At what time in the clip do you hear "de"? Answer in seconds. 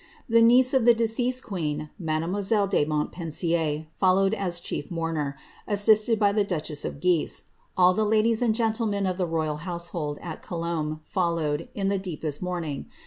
2.67-2.85